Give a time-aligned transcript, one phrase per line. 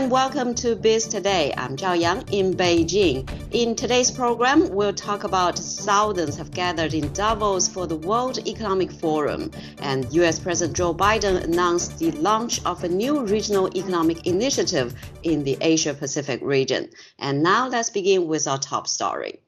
[0.00, 1.52] And welcome to Biz Today.
[1.58, 3.28] I'm Zhao Yang in Beijing.
[3.50, 8.90] In today's program, we'll talk about thousands have gathered in Davos for the World Economic
[8.92, 9.50] Forum,
[9.82, 15.44] and US President Joe Biden announced the launch of a new regional economic initiative in
[15.44, 16.88] the Asia Pacific region.
[17.18, 19.40] And now let's begin with our top story.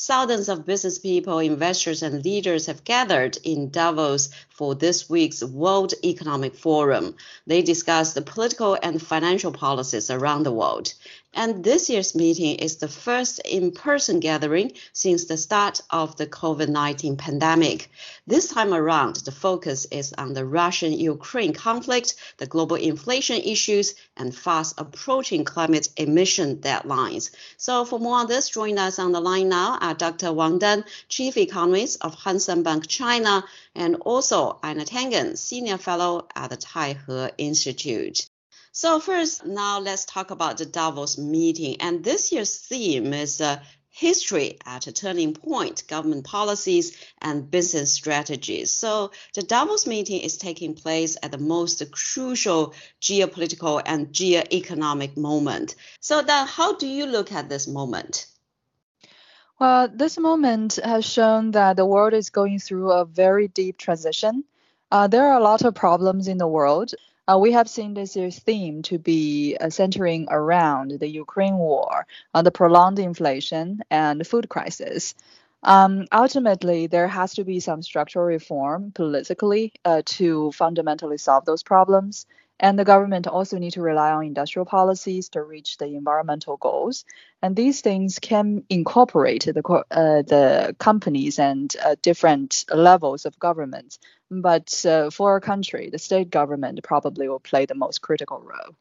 [0.00, 5.92] Thousands of business people, investors, and leaders have gathered in Davos for this week's World
[6.04, 7.16] Economic Forum.
[7.48, 10.94] They discussed the political and financial policies around the world.
[11.34, 16.26] And this year's meeting is the first in person gathering since the start of the
[16.26, 17.90] COVID 19 pandemic.
[18.26, 23.94] This time around, the focus is on the Russian Ukraine conflict, the global inflation issues,
[24.16, 27.30] and fast approaching climate emission deadlines.
[27.58, 30.32] So, for more on this, join us on the line now are Dr.
[30.32, 33.44] Wang Dan, Chief Economist of Hang Bank China,
[33.74, 38.30] and also Einar Tangen, Senior Fellow at the Taihe Institute.
[38.78, 41.80] So first, now let's talk about the Davos meeting.
[41.80, 43.58] And this year's theme is uh,
[43.90, 48.70] history at a turning point, government policies and business strategies.
[48.70, 55.74] So the Davos meeting is taking place at the most crucial geopolitical and geo-economic moment.
[55.98, 58.26] So then how do you look at this moment?
[59.58, 64.44] Well, this moment has shown that the world is going through a very deep transition.
[64.92, 66.94] Uh, there are a lot of problems in the world,
[67.28, 72.06] uh, we have seen this year's theme to be uh, centering around the Ukraine war,
[72.34, 75.14] uh, the prolonged inflation, and food crisis.
[75.62, 81.62] Um, ultimately, there has to be some structural reform politically uh, to fundamentally solve those
[81.62, 82.26] problems.
[82.60, 87.04] And the government also need to rely on industrial policies to reach the environmental goals.
[87.40, 93.98] And these things can incorporate the uh, the companies and uh, different levels of government.
[94.30, 98.74] But uh, for a country, the state government probably will play the most critical role.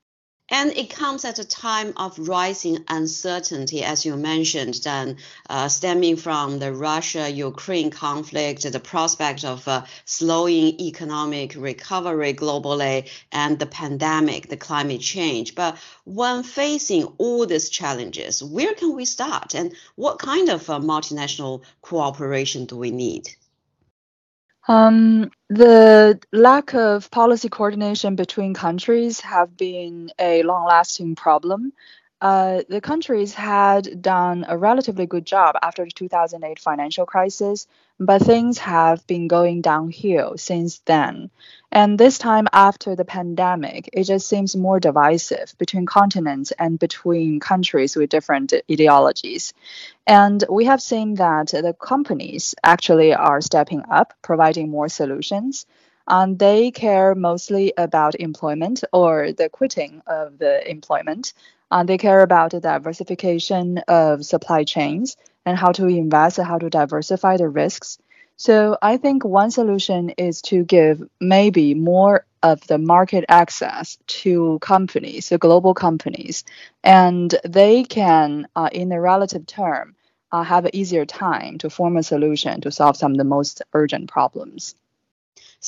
[0.50, 5.18] And it comes at a time of rising uncertainty, as you mentioned, then
[5.50, 13.10] uh, stemming from the Russia Ukraine conflict, the prospect of uh, slowing economic recovery globally,
[13.30, 15.54] and the pandemic, the climate change.
[15.54, 19.54] But when facing all these challenges, where can we start?
[19.54, 23.28] And what kind of uh, multinational cooperation do we need?
[24.68, 31.74] Um, the lack of policy coordination between countries have been a long-lasting problem.
[32.20, 37.68] Uh, the countries had done a relatively good job after the 2008 financial crisis,
[38.00, 41.30] but things have been going downhill since then.
[41.72, 47.40] And this time after the pandemic, it just seems more divisive between continents and between
[47.40, 49.54] countries with different ideologies.
[50.08, 55.68] And we have seen that the companies actually are stepping up, providing more solutions.
[56.08, 61.34] And they care mostly about employment or the quitting of the employment
[61.72, 66.58] uh, they care about the diversification of supply chains and how to invest and how
[66.58, 67.98] to diversify the risks.
[68.38, 74.60] So I think one solution is to give maybe more of the market access to
[74.62, 76.44] companies, the global companies,
[76.84, 79.96] and they can, uh, in a relative term,
[80.32, 83.64] uh, have an easier time to form a solution to solve some of the most
[83.74, 84.76] urgent problems.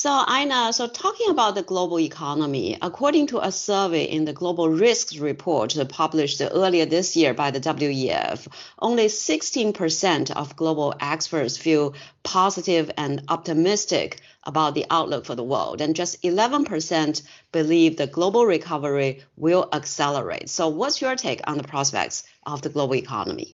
[0.02, 4.70] So, Einar, so talking about the global economy, according to a survey in the Global
[4.70, 11.92] Risks Report published earlier this year by the WEF, only 16% of global experts feel
[12.22, 17.22] positive and optimistic about the outlook for the world, and just 11%
[17.52, 20.48] believe the global recovery will accelerate.
[20.48, 23.52] So, what's your take on the prospects of the global economy?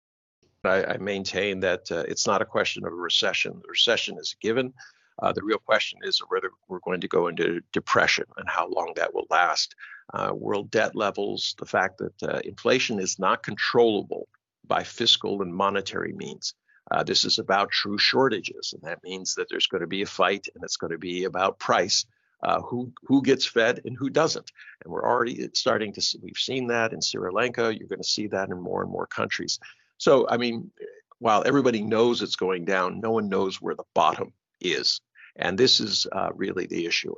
[0.63, 3.53] I, I maintain that uh, it's not a question of a recession.
[3.63, 4.73] The recession is a given.
[5.21, 8.93] Uh, the real question is whether we're going to go into depression and how long
[8.95, 9.75] that will last.
[10.13, 14.27] Uh, world debt levels, the fact that uh, inflation is not controllable
[14.67, 16.53] by fiscal and monetary means.
[16.91, 20.05] Uh, this is about true shortages, and that means that there's going to be a
[20.05, 22.05] fight, and it's going to be about price.
[22.43, 24.51] Uh, who who gets fed and who doesn't,
[24.83, 27.75] and we're already starting to see, we've seen that in Sri Lanka.
[27.75, 29.57] You're going to see that in more and more countries.
[29.97, 30.69] So I mean,
[31.17, 35.01] while everybody knows it's going down, no one knows where the bottom is.
[35.35, 37.15] And this is uh, really the issue.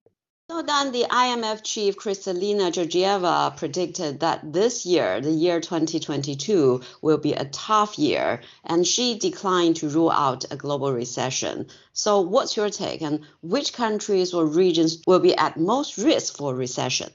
[0.49, 7.17] So then the IMF chief Kristalina Georgieva predicted that this year, the year 2022, will
[7.17, 11.67] be a tough year, and she declined to rule out a global recession.
[11.91, 16.55] So what's your take, and which countries or regions will be at most risk for
[16.55, 17.11] recession?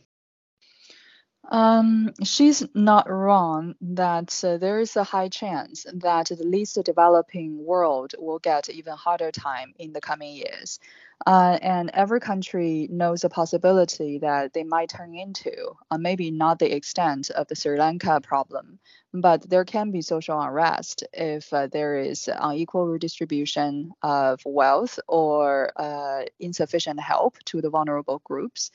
[1.51, 7.65] Um, she's not wrong that uh, there is a high chance that the least developing
[7.65, 10.79] world will get even harder time in the coming years.
[11.27, 15.53] Uh, and every country knows a possibility that they might turn into,
[15.91, 18.79] uh, maybe not the extent of the Sri Lanka problem,
[19.13, 25.71] but there can be social unrest if uh, there is unequal redistribution of wealth or
[25.77, 28.71] uh, insufficient help to the vulnerable groups.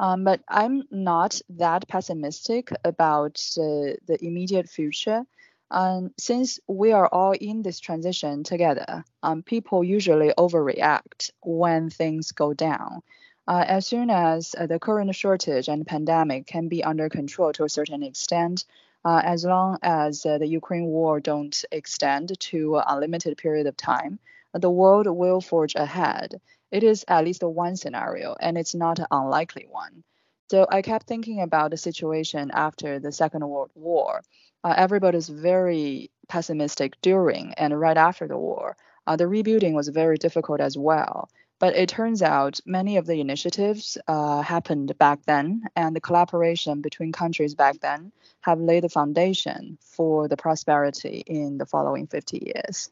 [0.00, 5.24] Um, but I'm not that pessimistic about uh, the immediate future.
[5.70, 12.32] Um, since we are all in this transition together, um, people usually overreact when things
[12.32, 13.02] go down.
[13.46, 17.64] Uh, as soon as uh, the current shortage and pandemic can be under control to
[17.64, 18.64] a certain extent,
[19.04, 23.76] uh, as long as uh, the Ukraine war don't extend to an unlimited period of
[23.76, 24.18] time,
[24.54, 26.40] the world will forge ahead.
[26.70, 30.04] It is at least one scenario, and it's not an unlikely one.
[30.50, 34.22] So I kept thinking about the situation after the Second World War.
[34.62, 38.76] Uh, everybody's very pessimistic during and right after the war.
[39.06, 41.28] Uh, the rebuilding was very difficult as well.
[41.58, 46.80] But it turns out many of the initiatives uh, happened back then, and the collaboration
[46.80, 52.38] between countries back then have laid the foundation for the prosperity in the following 50
[52.44, 52.90] years.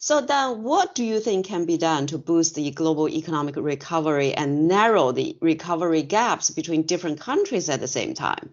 [0.00, 4.32] So then what do you think can be done to boost the global economic recovery
[4.32, 8.52] and narrow the recovery gaps between different countries at the same time?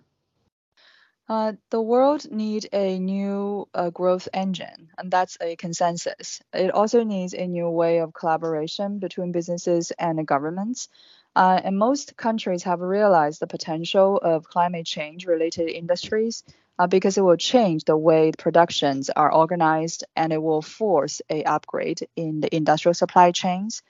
[1.30, 6.42] Uh, the world needs a new uh, growth engine, and that's a consensus.
[6.54, 10.88] It also needs a new way of collaboration between businesses and governments.
[11.36, 16.44] Uh, and most countries have realized the potential of climate change related industries
[16.80, 21.44] uh, because it will change the way productions are organized and it will force a
[21.44, 23.84] upgrade in the industrial supply chains.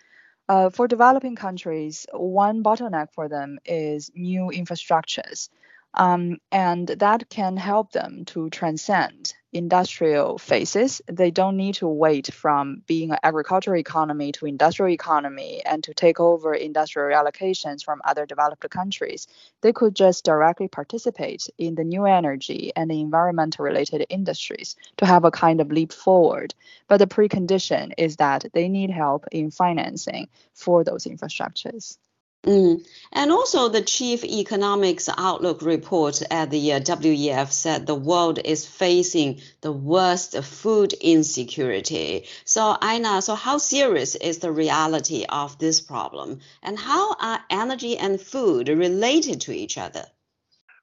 [0.48, 5.50] Uh, for developing countries, one bottleneck for them is new infrastructures.
[5.96, 11.02] Um, and that can help them to transcend industrial phases.
[11.08, 15.94] They don't need to wait from being an agricultural economy to industrial economy and to
[15.94, 19.28] take over industrial allocations from other developed countries.
[19.62, 25.06] They could just directly participate in the new energy and the environmental related industries to
[25.06, 26.54] have a kind of leap forward.
[26.90, 31.98] But the precondition is that they need help in financing for those infrastructures.
[32.46, 32.86] Mm.
[33.12, 38.68] And also, the chief economics outlook report at the uh, WEF said the world is
[38.68, 42.28] facing the worst food insecurity.
[42.44, 47.98] So, Einar, so how serious is the reality of this problem, and how are energy
[47.98, 50.06] and food related to each other?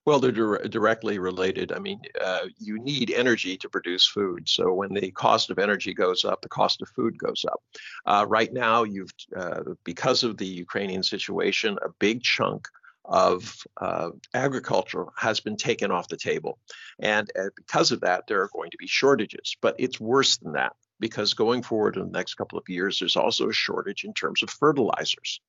[0.04, 1.70] Well, they're dir- directly related.
[1.70, 4.48] I mean, uh, you need energy to produce food.
[4.48, 7.62] So when the cost of energy goes up, the cost of food goes up.
[8.04, 12.66] Uh, right now, you've uh, because of the Ukrainian situation, a big chunk
[13.04, 16.58] of uh, agriculture has been taken off the table,
[16.98, 19.56] and uh, because of that, there are going to be shortages.
[19.60, 23.16] But it's worse than that because going forward in the next couple of years, there's
[23.16, 25.40] also a shortage in terms of fertilizers.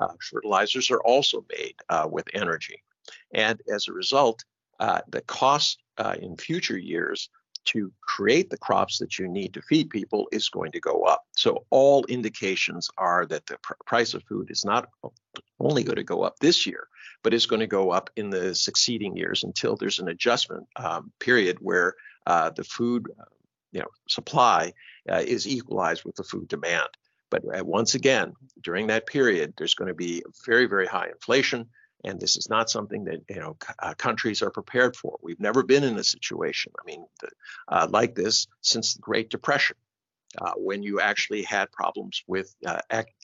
[0.00, 1.74] Uh, fertilizers are also made
[2.08, 2.82] with energy.
[3.32, 4.44] And as a result,
[4.80, 7.28] uh, the cost uh, in future years
[7.66, 11.24] to create the crops that you need to feed people is going to go up.
[11.36, 14.88] So all indications are that the pr- price of food is not
[15.58, 16.86] only going to go up this year,
[17.22, 21.12] but is going to go up in the succeeding years until there's an adjustment um,
[21.18, 21.94] period where
[22.26, 23.24] uh, the food uh,
[23.72, 24.72] you know, supply
[25.10, 26.88] uh, is equalized with the food demand.
[27.30, 31.68] But uh, once again, during that period, there's going to be very, very high inflation
[32.06, 35.18] and this is not something that you know uh, countries are prepared for.
[35.20, 37.04] We've never been in a situation, I mean,
[37.68, 39.76] uh, like this since the Great Depression,
[40.40, 42.80] uh, when you actually had problems with uh,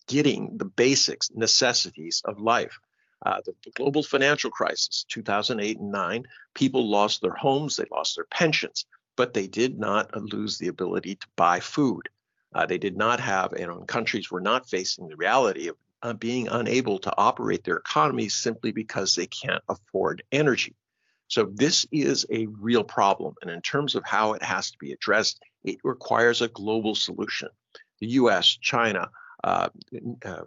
[0.09, 2.79] getting the basics necessities of life.
[3.25, 6.25] Uh, the, global financial crisis, 2008 and 9,
[6.55, 8.85] people lost their homes, they lost their pensions,
[9.15, 12.09] but they did not lose the ability to buy food.
[12.53, 16.13] Uh, they did not have, you know, countries were not facing the reality of uh,
[16.13, 20.75] being unable to operate their economies simply because they can't afford energy.
[21.29, 23.35] So this is a real problem.
[23.41, 27.49] And in terms of how it has to be addressed, it requires a global solution.
[28.01, 29.09] The US, China,
[29.43, 29.69] uh,
[30.25, 30.43] uh,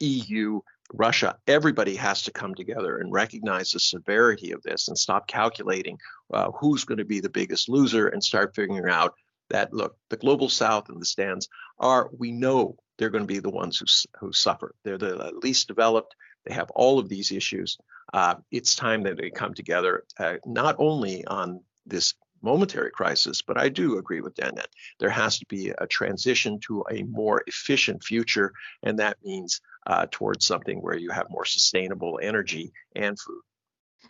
[0.00, 0.60] EU,
[0.92, 5.98] Russia, everybody has to come together and recognize the severity of this and stop calculating
[6.32, 9.14] uh, who's going to be the biggest loser and start figuring out
[9.50, 13.38] that look, the global south and the stands are, we know they're going to be
[13.38, 13.86] the ones who,
[14.18, 14.74] who suffer.
[14.84, 16.14] They're the least developed.
[16.44, 17.78] They have all of these issues.
[18.12, 23.58] Uh, it's time that they come together, uh, not only on this momentary crisis, but
[23.58, 24.66] I do agree with Danette.
[25.00, 30.06] There has to be a transition to a more efficient future, and that means uh,
[30.10, 33.42] towards something where you have more sustainable energy and food.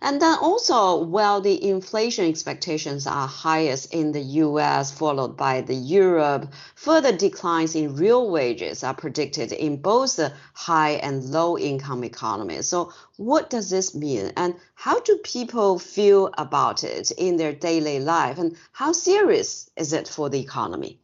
[0.00, 5.75] And then also, while the inflation expectations are highest in the US, followed by the
[5.75, 12.05] Europe, further declines in real wages are predicted in both the high and low income
[12.05, 12.69] economies.
[12.69, 14.33] So, what does this mean?
[14.37, 18.38] And how do people feel about it in their daily life?
[18.38, 21.00] And how serious is it for the economy?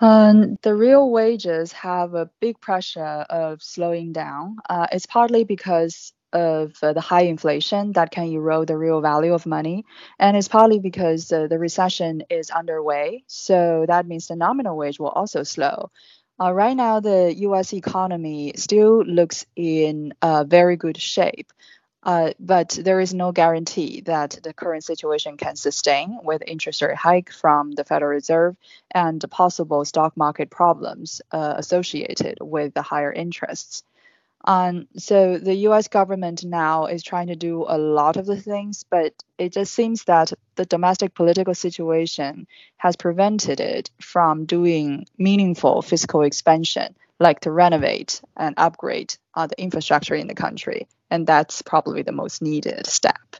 [0.00, 4.58] Um, the real wages have a big pressure of slowing down.
[4.68, 9.32] Uh, it's partly because of uh, the high inflation that can erode the real value
[9.32, 9.84] of money.
[10.18, 13.24] And it's partly because uh, the recession is underway.
[13.26, 15.90] So that means the nominal wage will also slow.
[16.38, 20.12] Uh, right now, the US economy still looks in
[20.46, 21.50] very good shape.
[22.06, 26.96] Uh, but there is no guarantee that the current situation can sustain with interest rate
[26.96, 28.56] hike from the Federal Reserve
[28.92, 33.82] and possible stock market problems uh, associated with the higher interests.
[34.46, 35.88] Um, so the U.S.
[35.88, 40.04] government now is trying to do a lot of the things, but it just seems
[40.04, 47.50] that the domestic political situation has prevented it from doing meaningful fiscal expansion, like to
[47.50, 52.86] renovate and upgrade uh, the infrastructure in the country, and that's probably the most needed
[52.86, 53.36] step.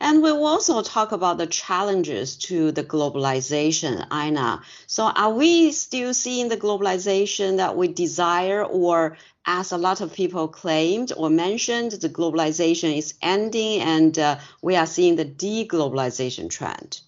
[0.00, 4.62] And we will also talk about the challenges to the globalization, Einar.
[4.88, 10.12] So, are we still seeing the globalization that we desire, or as a lot of
[10.12, 16.50] people claimed or mentioned, the globalization is ending and uh, we are seeing the deglobalization
[16.50, 17.00] trend?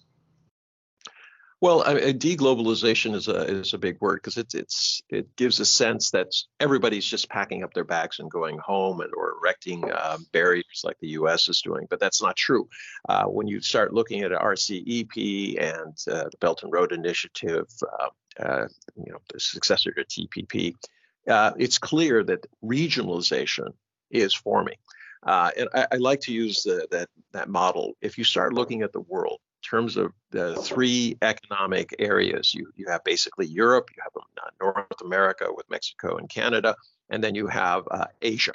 [1.61, 5.59] Well, I mean, deglobalization is a is a big word because it's it's it gives
[5.59, 9.91] a sense that everybody's just packing up their bags and going home and or erecting
[9.91, 11.47] uh, barriers like the U.S.
[11.49, 12.67] is doing, but that's not true.
[13.07, 18.43] Uh, when you start looking at RCEP and uh, the Belt and Road Initiative, uh,
[18.43, 20.73] uh, you know, the successor to TPP,
[21.27, 23.67] uh, it's clear that regionalization
[24.09, 24.77] is forming.
[25.27, 27.93] and I, I, like to use the, that that model.
[28.01, 32.85] If you start looking at the world terms of the three economic areas, you, you
[32.89, 36.75] have basically Europe, you have uh, North America with Mexico and Canada,
[37.09, 38.53] and then you have uh, Asia.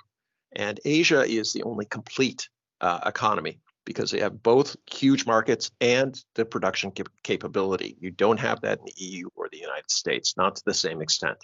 [0.53, 2.49] And Asia is the only complete
[2.81, 7.97] uh, economy because they have both huge markets and the production cap- capability.
[8.01, 11.01] You don't have that in the EU or the United States, not to the same
[11.01, 11.39] extent.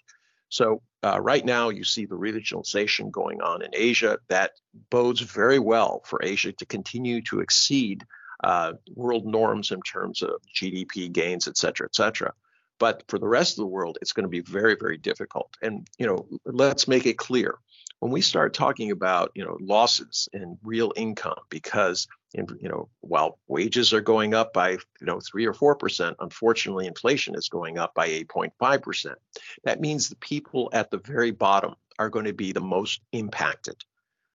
[0.49, 4.19] So uh, right now, you see the regionalization going on in Asia.
[4.29, 4.51] That
[4.91, 8.05] bodes very well for Asia to continue to exceed
[8.43, 12.33] uh, world norms in terms of GDP gains, et cetera, et cetera.
[12.79, 15.57] But for the rest of the world, it's going to be very, very difficult.
[15.63, 17.57] And you know, let's make it clear.
[18.01, 22.89] When we start talking about you know losses in real income because in, you know
[23.01, 27.49] while wages are going up by you know three or four percent unfortunately inflation is
[27.49, 29.19] going up by 8.5 percent.
[29.63, 33.77] That means the people at the very bottom are going to be the most impacted.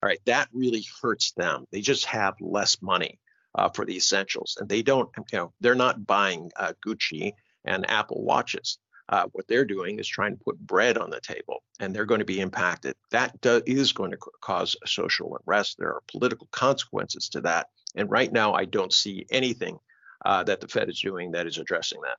[0.02, 1.66] All right that really hurts them.
[1.70, 3.18] They just have less money
[3.54, 4.56] uh, for the essentials.
[4.60, 7.32] And they don't, you know, they're not buying uh, Gucci
[7.64, 8.78] and Apple watches.
[9.08, 12.20] Uh, what they're doing is trying to put bread on the table, and they're going
[12.20, 12.94] to be impacted.
[13.10, 15.76] That do, is going to cause social unrest.
[15.78, 17.66] There are political consequences to that.
[17.94, 19.78] And right now, I don't see anything
[20.24, 22.16] uh, that the Fed is doing that is addressing that.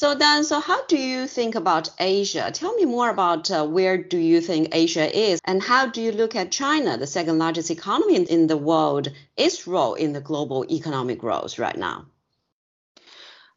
[0.00, 2.50] So then, so how do you think about Asia?
[2.50, 6.10] Tell me more about uh, where do you think Asia is, and how do you
[6.10, 10.64] look at China, the second largest economy in, the world, its role in the global
[10.70, 12.06] economic growth right now?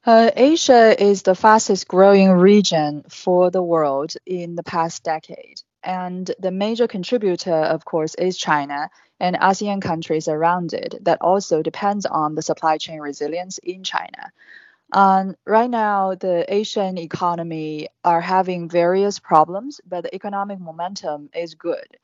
[0.05, 5.61] Uh, Asia is the fastest growing region for the world in the past decade.
[5.81, 11.61] And the major contributor, of course, is China and ASEAN countries around it that also
[11.61, 14.33] depends on the supply chain resilience in China.
[14.93, 21.55] Um, right now, the Asian economy are having various problems, but the economic momentum is
[21.55, 21.97] good.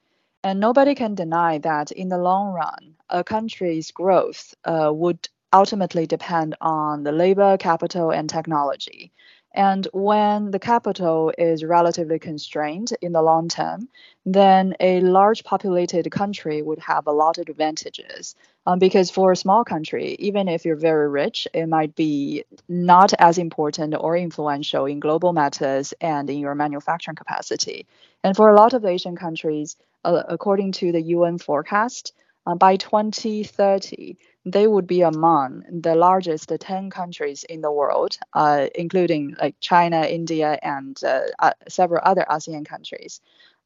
[0.44, 6.08] And nobody can deny that in the long run, a country's growth uh, would ultimately
[6.08, 9.12] depend on the labor, capital, and technology.
[9.54, 13.90] And when the capital is relatively constrained in the long term,
[14.26, 18.36] then a large populated country would have a lot of advantages.
[18.68, 23.14] Um, because for a small country, even if you're very rich, it might be not
[23.18, 27.88] as important or influential in global matters and in your manufacturing capacity.
[28.24, 29.76] And for a lot of Asian countries,
[30.06, 32.14] uh, according to the UN forecast,
[32.46, 38.68] uh, by 2030, they would be among the largest 10 countries in the world, uh,
[38.76, 43.22] including like China, India, and uh, several other ASEAN countries.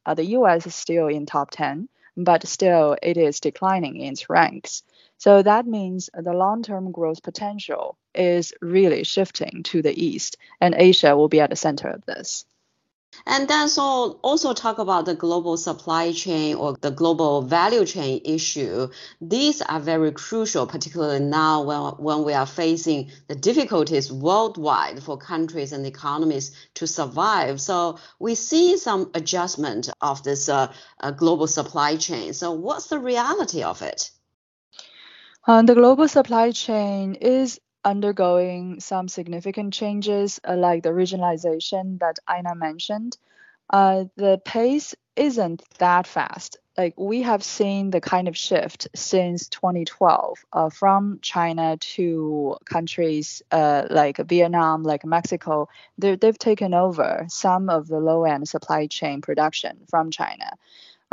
[0.06, 4.28] Uh, the US is still in top 10, but still it is declining in its
[4.28, 4.82] ranks.
[5.18, 11.16] So that means the long-term growth potential is really shifting to the east, and Asia
[11.16, 12.44] will be at the center of this.
[13.26, 18.20] And then so also talk about the global supply chain or the global value chain
[18.24, 18.88] issue.
[19.20, 25.16] These are very crucial, particularly now when, when we are facing the difficulties worldwide for
[25.16, 27.60] countries and economies to survive.
[27.60, 32.32] So we see some adjustment of this uh, uh, global supply chain.
[32.34, 34.10] So what's the reality of it?
[35.46, 42.18] Um, the global supply chain is undergoing some significant changes, uh, like the regionalization that
[42.26, 43.16] Einar mentioned.
[43.70, 46.58] Uh, the pace isn't that fast.
[46.76, 53.42] Like we have seen the kind of shift since 2012 uh, from China to countries
[53.52, 55.68] uh, like Vietnam, like Mexico.
[55.98, 60.50] They've taken over some of the low end supply chain production from China.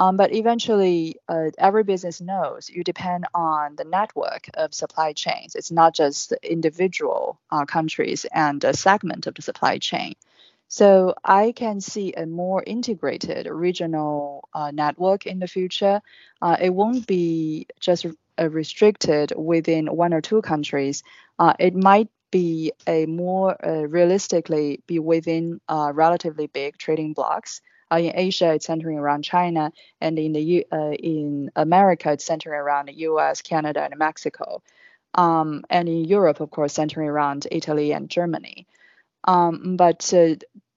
[0.01, 5.53] Um, but eventually, uh, every business knows you depend on the network of supply chains.
[5.53, 10.15] It's not just individual uh, countries and a segment of the supply chain.
[10.69, 16.01] So I can see a more integrated regional uh, network in the future.
[16.41, 18.07] Uh, it won't be just
[18.39, 21.03] uh, restricted within one or two countries.
[21.37, 23.55] Uh, it might be a more
[23.87, 30.17] realistically be within relatively big trading blocks uh, in Asia, it's centering around China, and
[30.17, 34.61] in the uh, in America, it's centering around the U.S., Canada, and Mexico.
[35.13, 38.65] Um, and in Europe, of course, centering around Italy and Germany.
[39.25, 40.35] Um, but uh,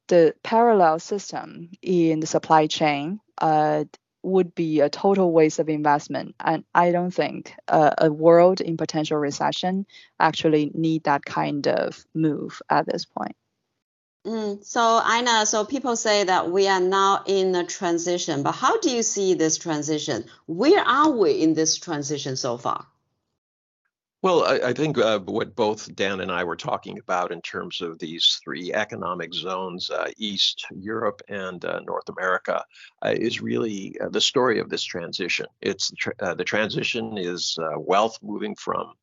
[0.09, 3.85] the parallel system in the supply chain uh,
[4.25, 8.76] would be a total waste of investment, and I don't think uh, a world in
[8.76, 9.87] potential recession
[10.18, 13.37] actually need that kind of move at this point.
[14.26, 18.81] Mm, so Einar, so people say that we are now in a transition, but how
[18.81, 20.25] do you see this transition?
[20.47, 22.87] Where are we in this transition so far?
[24.25, 27.83] Well, I, I think uh, what both Dan and I were talking about in terms
[27.83, 32.64] of these three economic zones, uh, East, Europe, and uh, North America,
[33.02, 35.45] uh, is really uh, the story of this transition.
[35.61, 38.95] It's uh, the transition is wealth moving from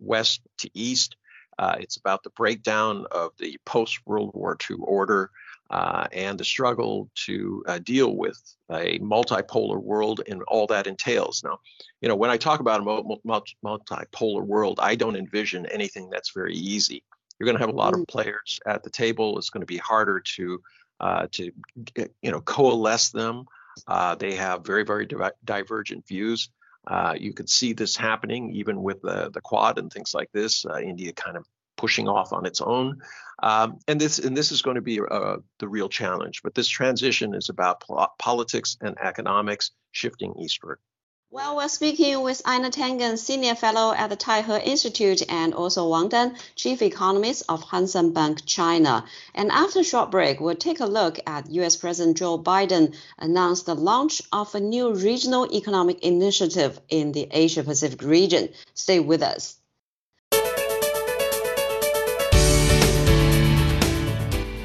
[0.00, 1.16] west to east
[1.58, 5.30] uh, it's about the breakdown of the post World War II order
[5.70, 8.38] uh, and the struggle to uh, deal with
[8.70, 11.42] a multipolar world and all that entails.
[11.42, 11.60] Now,
[12.00, 16.54] you know, when I talk about a multipolar world, I don't envision anything that's very
[16.54, 17.02] easy.
[17.38, 18.08] You're going to have a lot of mm.
[18.08, 19.38] players at the table.
[19.38, 20.62] It's going to be harder to
[21.00, 21.50] uh, to
[22.22, 23.46] you know coalesce them.
[23.88, 25.08] Uh, they have very very
[25.44, 26.50] divergent views.
[26.86, 30.66] Uh, you could see this happening even with the, the Quad and things like this.
[30.66, 33.00] Uh, India kind of pushing off on its own,
[33.42, 36.42] um, and this and this is going to be uh, the real challenge.
[36.42, 40.78] But this transition is about po- politics and economics shifting eastward.
[41.34, 46.10] Well, we're speaking with Einar Tangen, Senior Fellow at the Taihe Institute, and also Wang
[46.10, 49.06] Dan, Chief Economist of Hang Bank China.
[49.34, 51.76] And after a short break, we'll take a look at U.S.
[51.76, 57.62] President Joe Biden announced the launch of a new regional economic initiative in the Asia
[57.62, 58.50] Pacific region.
[58.74, 59.56] Stay with us.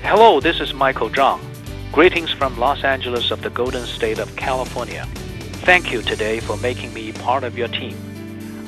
[0.04, 1.40] Hello, this is Michael Zhang.
[1.94, 5.08] Greetings from Los Angeles of the Golden State of California.
[5.68, 7.98] Thank you today for making me part of your team.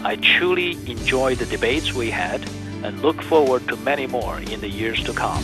[0.03, 2.45] I truly enjoyed the debates we had
[2.83, 5.41] and look forward to many more in the years to come.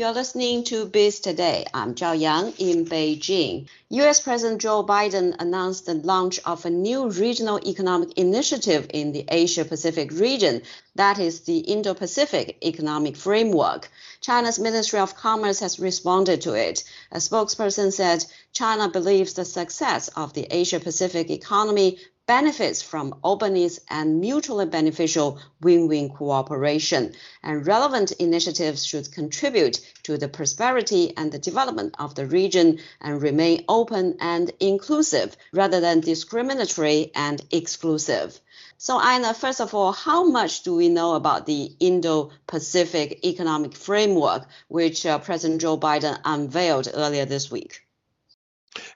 [0.00, 1.66] You're listening to Biz Today.
[1.74, 3.68] I'm Zhao Yang in Beijing.
[3.90, 9.26] US President Joe Biden announced the launch of a new regional economic initiative in the
[9.28, 10.62] Asia Pacific region,
[10.94, 13.90] that is the Indo Pacific Economic Framework.
[14.22, 16.82] China's Ministry of Commerce has responded to it.
[17.12, 21.98] A spokesperson said China believes the success of the Asia Pacific economy
[22.30, 27.12] benefits from openness and mutually beneficial win-win cooperation,
[27.42, 33.20] and relevant initiatives should contribute to the prosperity and the development of the region and
[33.20, 38.40] remain open and inclusive rather than discriminatory and exclusive.
[38.78, 43.74] So, Einar, first of all, how much do we know about the Indo Pacific Economic
[43.74, 47.89] Framework, which uh, President Joe Biden unveiled earlier this week?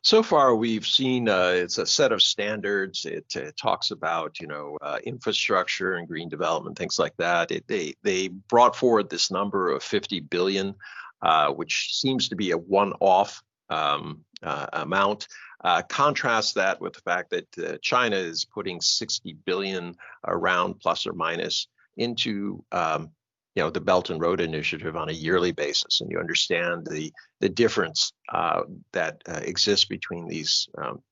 [0.02, 3.04] So far, we've seen uh, it's a set of standards.
[3.04, 7.50] It, it talks about you know uh, infrastructure and green development, things like that.
[7.50, 10.74] It, they they brought forward this number of 50 billion,
[11.22, 15.28] uh, which seems to be a one-off um, uh, amount.
[15.62, 21.06] Uh, contrast that with the fact that uh, China is putting 60 billion around plus
[21.06, 23.10] or minus into um,
[23.54, 27.12] you know the Belt and Road Initiative on a yearly basis, and you understand the
[27.40, 28.62] the difference uh,
[28.92, 31.02] that uh, exists between these um,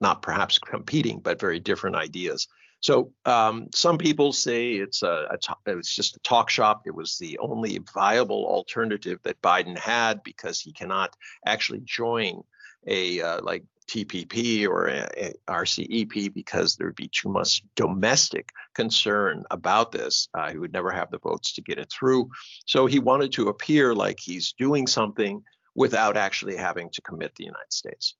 [0.00, 2.46] not perhaps competing, but very different ideas.
[2.80, 6.82] So um, some people say it's a, a it was just a talk shop.
[6.84, 11.14] It was the only viable alternative that Biden had because he cannot
[11.46, 12.42] actually join
[12.86, 18.50] a uh, like TPP or a, a RCEP because there would be too much domestic
[18.74, 20.28] concern about this.
[20.34, 22.30] Uh, he would never have the votes to get it through.
[22.66, 25.42] So he wanted to appear like he's doing something
[25.74, 28.14] without actually having to commit the United States.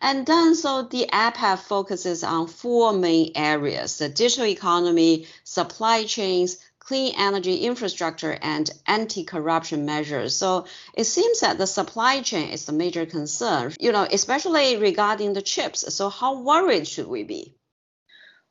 [0.00, 6.58] And then, so the APEC focuses on four main areas the digital economy, supply chains,
[6.84, 10.34] clean energy infrastructure, and anti corruption measures.
[10.34, 15.32] So it seems that the supply chain is the major concern, you know, especially regarding
[15.32, 15.94] the chips.
[15.94, 17.54] So, how worried should we be?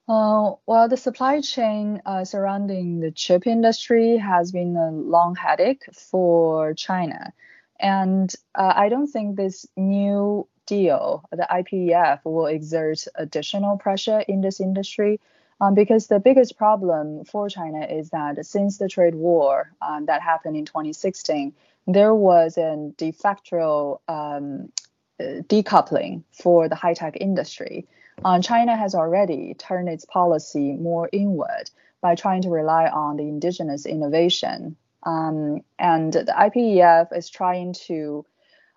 [0.07, 5.83] Uh, well, the supply chain uh, surrounding the chip industry has been a long headache
[5.93, 7.33] for China.
[7.79, 14.41] And uh, I don't think this new deal, the IPEF, will exert additional pressure in
[14.41, 15.19] this industry.
[15.61, 20.23] Um, because the biggest problem for China is that since the trade war um, that
[20.23, 21.53] happened in 2016,
[21.85, 24.71] there was a de facto um,
[25.19, 27.87] uh, decoupling for the high tech industry.
[28.25, 31.69] Um, China has already turned its policy more inward
[32.01, 34.75] by trying to rely on the indigenous innovation.
[35.03, 38.25] Um, and the IPEF is trying to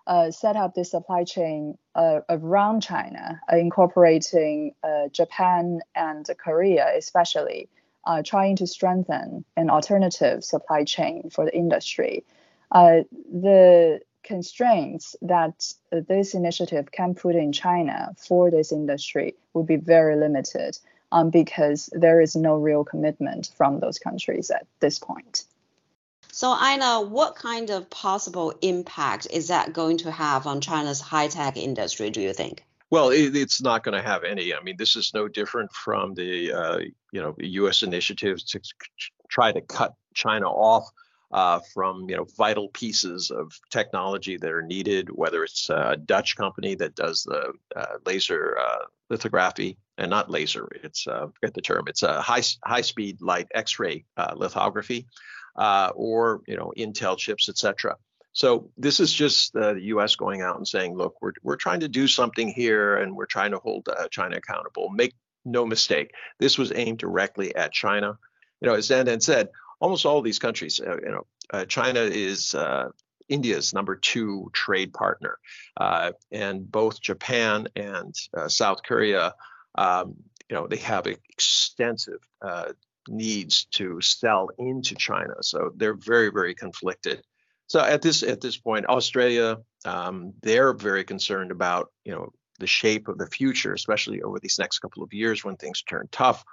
[0.05, 6.87] uh, set up this supply chain uh, around China, uh, incorporating uh, Japan and Korea,
[6.95, 7.69] especially,
[8.05, 12.23] uh, trying to strengthen an alternative supply chain for the industry.
[12.71, 12.99] Uh,
[13.31, 20.15] the constraints that this initiative can put in China for this industry would be very
[20.15, 20.77] limited
[21.11, 25.45] um, because there is no real commitment from those countries at this point.
[26.35, 31.29] So, Einar, what kind of possible impact is that going to have on China's high
[31.29, 32.65] tech industry, do you think?
[32.89, 34.53] Well, it, it's not going to have any.
[34.53, 36.79] I mean, this is no different from the uh,
[37.13, 37.83] you know U.S.
[37.83, 38.59] initiatives to
[39.29, 40.83] try to cut China off
[41.31, 45.07] uh, from you know vital pieces of technology that are needed.
[45.11, 50.67] Whether it's a Dutch company that does the uh, laser uh, lithography and not laser,
[50.83, 51.85] it's uh, forget the term.
[51.87, 55.07] It's a high high speed light X-ray uh, lithography
[55.55, 57.97] uh, or you know Intel chips, etc.
[58.33, 60.17] So this is just uh, the U.S.
[60.17, 63.51] going out and saying, look, we're we're trying to do something here, and we're trying
[63.51, 64.89] to hold uh, China accountable.
[64.89, 65.13] Make
[65.45, 68.17] no mistake, this was aimed directly at China.
[68.61, 72.55] You know, as Dan said, almost all these countries, uh, you know, uh, China is
[72.55, 72.89] uh,
[73.29, 75.37] India's number two trade partner,
[76.31, 78.15] and both Japan and
[78.47, 79.35] South Korea.
[79.75, 80.15] Um,
[80.49, 82.19] you know, they have extensive
[83.07, 85.33] needs to sell into China.
[85.41, 87.21] So they're very, very conflicted.
[87.67, 92.67] So at this at this point, Australia, um, they're very concerned about you know the
[92.67, 96.43] shape of the future, especially over these next couple of years when things turn tough.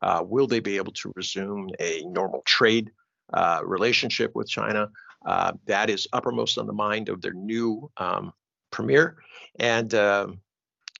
[0.00, 2.90] Uh, will they be able to resume a normal trade
[3.34, 4.88] uh, relationship with China?
[5.24, 8.32] Uh, that is uppermost on the mind of their new um,
[8.70, 9.16] premier,
[9.60, 10.40] and um,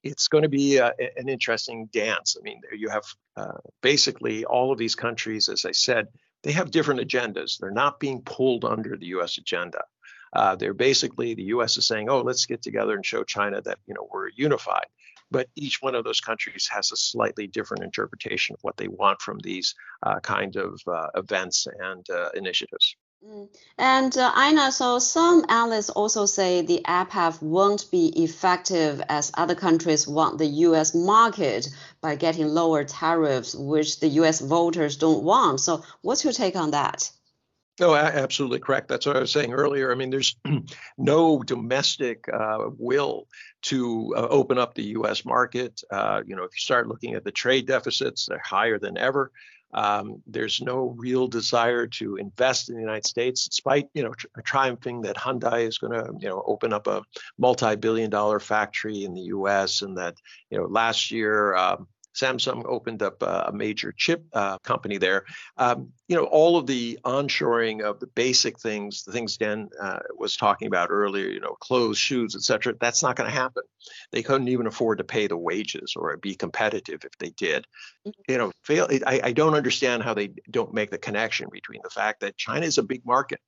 [0.03, 2.37] it's going to be a, an interesting dance.
[2.39, 3.05] I mean, you have
[3.37, 6.09] uh, basically all of these countries, as I said,
[6.43, 7.59] they have different agendas.
[7.59, 9.39] They're not being pulled under the U.S.
[9.39, 9.85] agenda.
[10.33, 11.77] Uh, they're basically the U.S.
[11.77, 14.87] is saying, "Oh, let's get together and show China that you know we're unified."
[15.31, 19.21] But each one of those countries has a slightly different interpretation of what they want
[19.21, 22.97] from these uh, kind of uh, events and uh, initiatives.
[23.25, 23.49] Mm.
[23.79, 29.55] And uh, Einar, so some analysts also say the IPEF won't be effective as other
[29.55, 30.93] countries want the U.S.
[30.93, 31.69] market
[32.01, 34.41] by getting lower tariffs, which the U.S.
[34.41, 35.61] voters don't want.
[35.61, 37.11] So, what's your take on that?
[37.81, 38.89] Oh, absolutely correct.
[38.89, 39.91] That's what I was saying earlier.
[39.91, 40.37] I mean, there's
[40.99, 43.29] no domestic uh, will
[43.63, 45.25] to uh, open up the U.S.
[45.25, 45.81] market.
[45.91, 49.31] Uh, you know, if you start looking at the trade deficits, they're higher than ever.
[49.75, 54.27] Um, there's no real desire to invest in the United States, despite you know tr-
[54.45, 57.03] triumphing that Hyundai is going to you know open up a
[57.39, 59.83] multi-billion-dollar factory in the U.S.
[59.83, 60.17] and that
[60.51, 65.25] you know last year um, Samsung opened up a, major chip uh, company there.
[65.57, 70.01] Um, you know, all of the onshoring of the basic things, the things Dan uh,
[70.17, 73.63] was talking about earlier, you know, clothes, shoes, et cetera, that's not going to happen.
[74.11, 77.67] They couldn't even afford to pay the wages or be competitive if they did.
[78.07, 78.33] Mm-hmm.
[78.33, 78.89] You know, fail.
[79.07, 82.67] I, I don't understand how they don't make the connection between the fact that China
[82.67, 83.41] is a big market.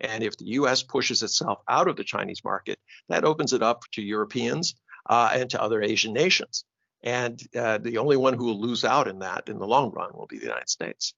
[0.00, 3.82] And if the US pushes itself out of the Chinese market, that opens it up
[3.92, 4.74] to Europeans
[5.08, 6.64] uh, and to other Asian nations.
[7.04, 10.10] And uh, the only one who will lose out in that in the long run
[10.14, 11.12] will be the United States.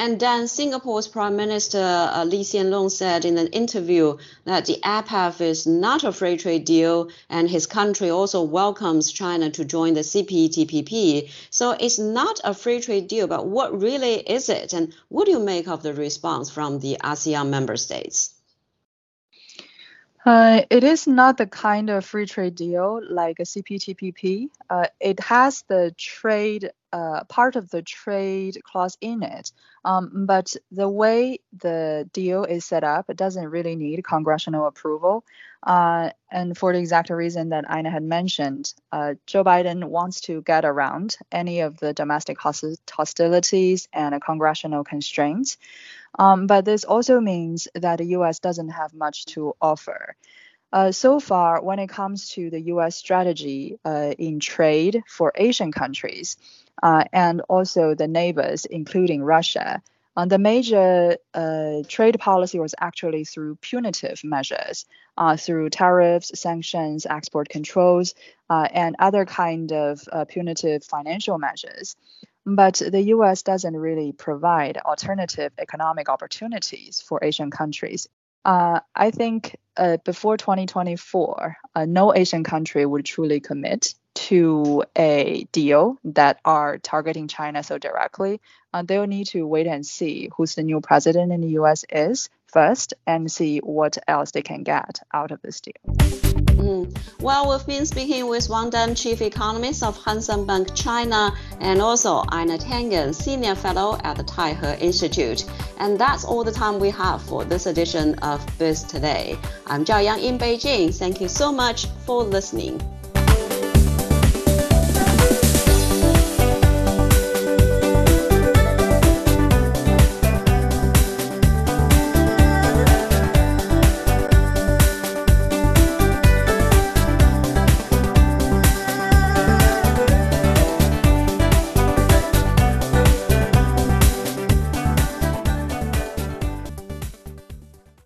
[0.00, 4.78] And then Singapore's Prime Minister uh, Lee Hsien Loong said in an interview that the
[4.84, 9.94] APEC is not a free trade deal, and his country also welcomes China to join
[9.94, 11.28] the CPTPP.
[11.50, 14.72] So it's not a free trade deal, but what really is it?
[14.72, 18.37] And what do you make of the response from the ASEAN member states?
[20.26, 24.48] Uh, it is not the kind of free trade deal like a CPTPP.
[24.68, 29.52] Uh, it has the trade uh, part of the trade clause in it,
[29.84, 35.24] um, but the way the deal is set up, it doesn't really need congressional approval.
[35.62, 40.40] Uh, and for the exact reason that Einar had mentioned, uh, Joe Biden wants to
[40.42, 45.58] get around any of the domestic hostilities and congressional constraints.
[46.18, 50.16] Um, but this also means that the US doesn't have much to offer.
[50.72, 55.72] Uh, so far, when it comes to the US strategy uh, in trade for Asian
[55.72, 56.36] countries
[56.82, 59.82] uh, and also the neighbors, including Russia,
[60.16, 64.84] uh, the major uh, trade policy was actually through punitive measures,
[65.16, 68.14] uh, through tariffs, sanctions, export controls,
[68.50, 71.94] and other kind of punitive financial measures.
[72.48, 78.08] But the US doesn't really provide alternative economic opportunities for Asian countries.
[78.42, 85.46] Uh, I think uh, before 2024, uh, no Asian country would truly commit to a
[85.52, 88.40] deal that are targeting China so directly.
[88.72, 92.30] Uh, they'll need to wait and see who's the new president in the US is
[92.46, 96.47] first and see what else they can get out of this deal.
[96.58, 96.98] Mm.
[97.20, 102.24] Well, we've been speaking with Wang Dan, Chief Economist of Hang Bank China, and also
[102.30, 105.44] Einar Tangen, Senior Fellow at the Taihe Institute.
[105.78, 109.38] And that's all the time we have for this edition of Biz Today.
[109.68, 110.92] I'm Zhao Yang in Beijing.
[110.92, 112.82] Thank you so much for listening.